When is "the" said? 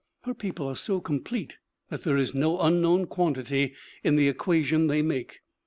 4.15-4.29